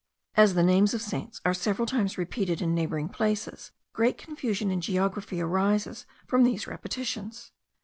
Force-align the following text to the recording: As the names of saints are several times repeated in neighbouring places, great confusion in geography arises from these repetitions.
As 0.33 0.55
the 0.55 0.63
names 0.63 0.95
of 0.95 1.01
saints 1.03 1.41
are 1.45 1.53
several 1.53 1.85
times 1.85 2.17
repeated 2.17 2.59
in 2.59 2.73
neighbouring 2.73 3.07
places, 3.07 3.71
great 3.93 4.17
confusion 4.17 4.71
in 4.71 4.81
geography 4.81 5.39
arises 5.39 6.07
from 6.25 6.41
these 6.43 6.65
repetitions. 6.65 7.51